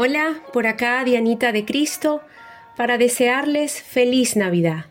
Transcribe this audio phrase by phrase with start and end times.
[0.00, 2.22] Hola, por acá Dianita de Cristo,
[2.76, 4.86] para desearles feliz Navidad.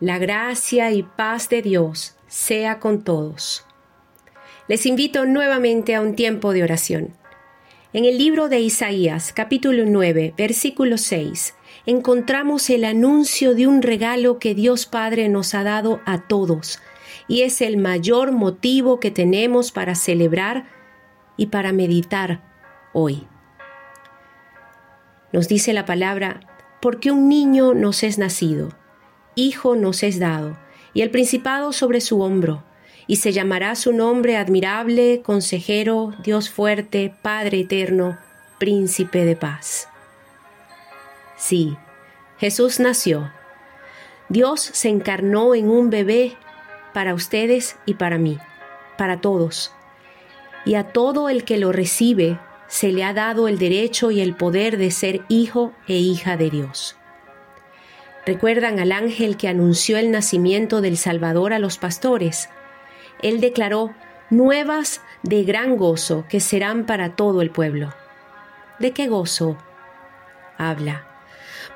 [0.00, 3.64] La gracia y paz de Dios sea con todos.
[4.68, 7.14] Les invito nuevamente a un tiempo de oración.
[7.94, 11.54] En el libro de Isaías, capítulo 9, versículo 6,
[11.86, 16.80] encontramos el anuncio de un regalo que Dios Padre nos ha dado a todos,
[17.28, 20.66] y es el mayor motivo que tenemos para celebrar
[21.38, 22.42] y para meditar
[22.92, 23.26] hoy.
[25.32, 26.40] Nos dice la palabra,
[26.80, 28.70] porque un niño nos es nacido,
[29.34, 30.56] hijo nos es dado,
[30.94, 32.62] y el principado sobre su hombro,
[33.06, 38.18] y se llamará su nombre admirable, consejero, Dios fuerte, Padre eterno,
[38.58, 39.88] príncipe de paz.
[41.36, 41.76] Sí,
[42.38, 43.32] Jesús nació.
[44.28, 46.36] Dios se encarnó en un bebé
[46.92, 48.38] para ustedes y para mí,
[48.96, 49.72] para todos.
[50.64, 54.36] Y a todo el que lo recibe se le ha dado el derecho y el
[54.36, 56.96] poder de ser hijo e hija de Dios.
[58.26, 62.50] ¿Recuerdan al ángel que anunció el nacimiento del Salvador a los pastores?
[63.22, 63.94] Él declaró
[64.30, 67.94] nuevas de gran gozo que serán para todo el pueblo.
[68.78, 69.56] ¿De qué gozo?
[70.58, 71.06] Habla.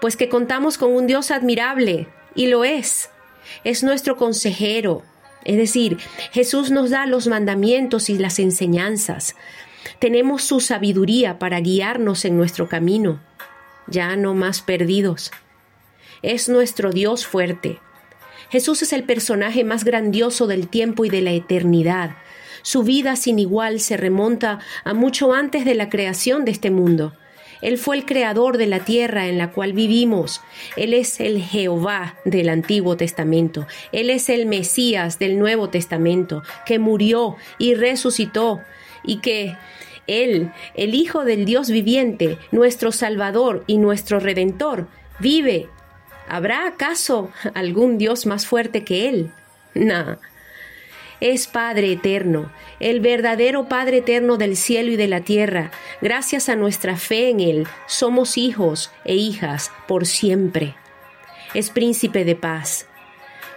[0.00, 3.10] Pues que contamos con un Dios admirable, y lo es.
[3.64, 5.02] Es nuestro consejero.
[5.44, 5.98] Es decir,
[6.32, 9.36] Jesús nos da los mandamientos y las enseñanzas.
[9.98, 13.20] Tenemos su sabiduría para guiarnos en nuestro camino,
[13.86, 15.30] ya no más perdidos.
[16.22, 17.80] Es nuestro Dios fuerte,
[18.52, 22.16] Jesús es el personaje más grandioso del tiempo y de la eternidad.
[22.60, 27.14] Su vida sin igual se remonta a mucho antes de la creación de este mundo.
[27.62, 30.42] Él fue el creador de la tierra en la cual vivimos.
[30.76, 33.66] Él es el Jehová del Antiguo Testamento.
[33.90, 38.60] Él es el Mesías del Nuevo Testamento, que murió y resucitó
[39.04, 39.56] y que
[40.06, 45.68] Él, el Hijo del Dios viviente, nuestro Salvador y nuestro Redentor, vive
[46.28, 49.32] ¿Habrá acaso algún Dios más fuerte que Él?
[49.74, 50.18] No.
[51.20, 55.70] Es Padre eterno, el verdadero Padre eterno del cielo y de la tierra.
[56.00, 60.74] Gracias a nuestra fe en Él, somos hijos e hijas por siempre.
[61.54, 62.88] Es príncipe de paz.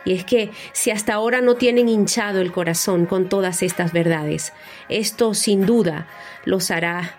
[0.06, 4.54] Y es que si hasta ahora no tienen hinchado el corazón con todas estas verdades,
[4.88, 6.08] esto sin duda
[6.46, 7.16] los hará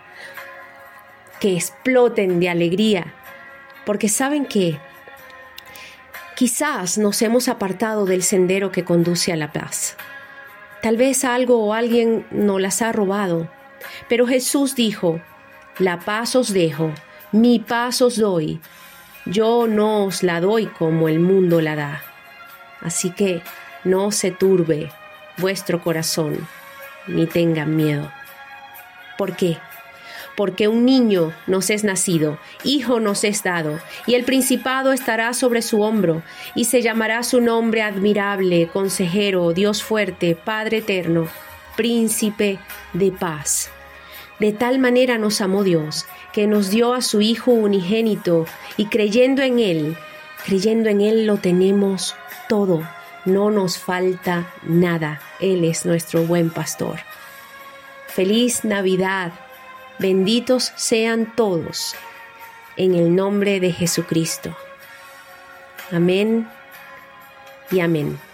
[1.39, 3.13] que exploten de alegría,
[3.85, 4.79] porque saben que
[6.37, 9.97] Quizás nos hemos apartado del sendero que conduce a la paz.
[10.83, 13.49] Tal vez algo o alguien nos las ha robado.
[14.07, 15.19] Pero Jesús dijo,
[15.79, 16.91] la paz os dejo,
[17.31, 18.59] mi paz os doy.
[19.25, 22.03] Yo no os la doy como el mundo la da.
[22.81, 23.41] Así que
[23.83, 24.91] no se turbe
[25.37, 26.47] vuestro corazón,
[27.07, 28.11] ni tengan miedo.
[29.17, 29.57] ¿Por qué?
[30.37, 35.63] porque un niño nos es nacido, hijo nos es dado, y el principado estará sobre
[35.63, 36.21] su hombro,
[36.53, 41.27] y se llamará su nombre admirable, consejero, Dios fuerte, Padre eterno,
[41.75, 42.59] príncipe
[42.93, 43.71] de paz.
[44.39, 48.45] De tal manera nos amó Dios, que nos dio a su Hijo unigénito,
[48.77, 49.97] y creyendo en Él,
[50.45, 52.15] creyendo en Él lo tenemos
[52.47, 52.87] todo,
[53.25, 55.21] no nos falta nada.
[55.39, 56.99] Él es nuestro buen pastor.
[58.07, 59.31] Feliz Navidad
[59.99, 61.95] Benditos sean todos
[62.75, 64.55] en el nombre de Jesucristo.
[65.91, 66.47] Amén
[67.71, 68.26] y amén.